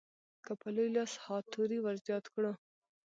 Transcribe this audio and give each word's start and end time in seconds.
که 0.45 0.51
په 0.61 0.67
لوی 0.75 0.89
لاس 0.95 1.13
ها 1.23 1.35
توری 1.51 1.77
ورزیات 1.81 2.25
کړو. 2.33 2.51